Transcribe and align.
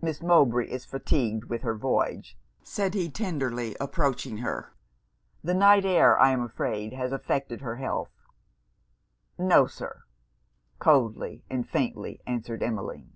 'Miss 0.00 0.22
Mowbray 0.22 0.66
is 0.66 0.86
fatigued 0.86 1.44
with 1.50 1.60
her 1.60 1.74
voyage,' 1.74 2.38
said 2.62 2.94
he, 2.94 3.10
tenderly 3.10 3.76
approaching 3.78 4.38
her 4.38 4.72
'The 5.44 5.52
night 5.52 5.84
air 5.84 6.18
I 6.18 6.30
am 6.30 6.40
afraid 6.42 6.94
has 6.94 7.12
affected 7.12 7.60
her 7.60 7.76
health?' 7.76 8.24
'No, 9.36 9.66
Sir;' 9.66 10.04
coldly 10.78 11.44
and 11.50 11.68
faintly 11.68 12.22
answered 12.26 12.62
Emmeline. 12.62 13.12